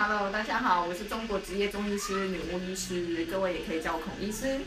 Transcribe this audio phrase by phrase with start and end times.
[0.00, 4.60] Hello，大家好，我是中国职业中医师女巫医师，各位也可以叫我孔医师。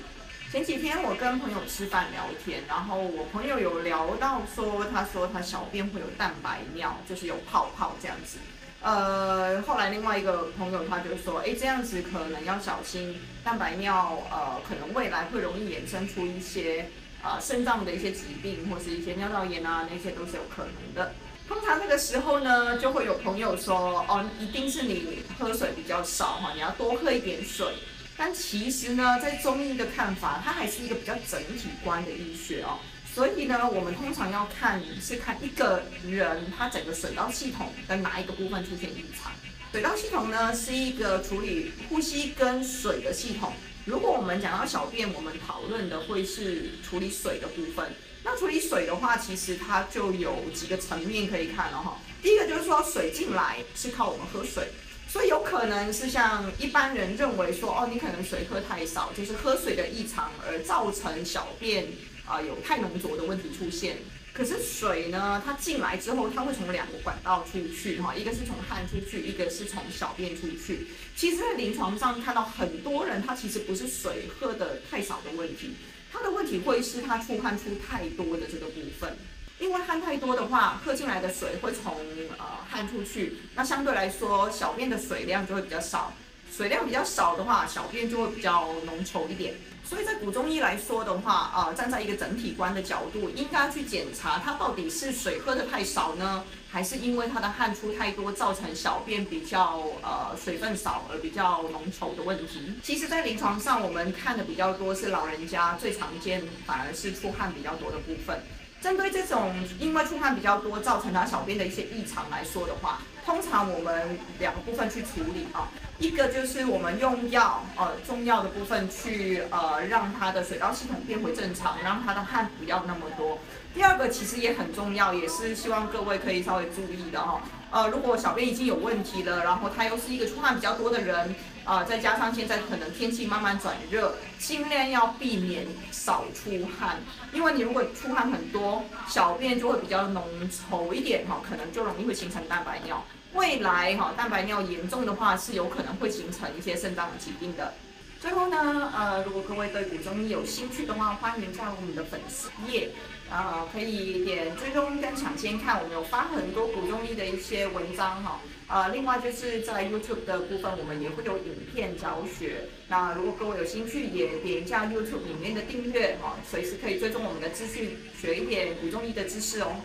[0.52, 8.40] 前几天我跟朋友吃饭聊天，然后我朋友有聊到说，他说他小便会有蛋白尿，就是有泡泡这样子。
[8.82, 16.90] 呃，后来另外一个朋友他就说，哎，这样子可能要小心蛋白尿，呃，可能未来会容易衍生出一些
[17.24, 21.14] 呃肾脏的一些疾病，或是一些尿道炎啊，那些都是有可能的。
[21.52, 27.68] 通常那个时候呢，就会有朋友说，哦，一定是你喝水比较少哈，你要多喝一点水。
[28.16, 32.80] 但其实呢，在中医的看法，它还是一个比较整体观的医学哦。
[33.14, 39.34] 所以呢，我们通常要看是看一个人他整个水道系统的哪一个部分出现异常。
[39.74, 43.52] 水道系统呢，是一个处理呼吸跟水的系统。
[43.86, 47.92] 如果我们讲到小便，我们讨论的会是处理水的部分。
[48.24, 51.98] 那处理水的话，其实它就有几个层面可以看了哈。
[52.22, 54.68] 第一个就是说，水进来是靠我们喝水，
[55.08, 61.88] 所以有可能是像一般人认为说，哦，你可能水喝太少，就是喝水的异常而造成小便。
[62.24, 63.98] 啊、有太浓浊的问题出现。
[64.34, 70.88] 可是水呢，它进来之后，它会从两个管道出去，哈，一个是从汗出去，一个是从小便出去。
[71.16, 75.76] 其实，在临床上看到很多人，他其实不是水喝得太少的问题，
[76.12, 79.18] 他的问题会是他出汗出太多的这个部分。
[79.60, 81.98] 因为汗太多的话，喝进来的水会从
[82.38, 86.14] 呃汗出去，那相对来说，小便的水量就会比较少。
[86.56, 89.56] 水量比较少的话，小便就会比较浓稠一点。
[89.84, 102.74] 所以在古中医来说的话，啊、站在一个整体观的角度，应该去检查它到底是水喝得太少呢，还是因为它的汗出太多，造成小便比较呃水分少而比较浓稠的问题。
[102.84, 108.40] 其实，在临床上我们看的比较多是老人家最常见，反而是出汗比较多的部分。
[108.82, 123.38] 针对这种因为出汗比较多造成他小便的一些异常来说的话，通常我们两个部分去处理啊，一个就是我们用药，呃，中药的部分去呃让他的水道系统变回正常，让他的汗不要那么多。
[123.74, 127.40] 第二个其实也很重要，也是希望各位可以稍微注意的哈。
[127.70, 131.36] 呃，如果小便已经有问题了，然后他又是一个出汗比较多的人。
[131.64, 136.98] 啊、再加上现在可能天气慢慢转热，尽量要避免少出汗，
[137.32, 143.04] 因为你如果出汗很多，小便就会比较浓稠一点哈，可能就容易会形成蛋白尿。
[143.34, 147.74] 未来哈，蛋白尿严重的话，是有可能会形成一些肾脏的疾病的。
[148.22, 152.92] 最后呢，呃，如果各位对古中医有兴趣的话，欢迎在我们的粉丝页，
[153.32, 158.40] 呃，可以点追踪跟抢先看，我们有发很多古中医的一些文章哈。
[158.68, 162.68] 呃，另外就是在 YouTube 的部分，我们也会有影片教学。
[162.88, 169.78] 那如果各位有兴趣，也点一下 YouTube 里面的订阅，哈，随时可以追踪我们的资讯，学一点古中医的知识哦。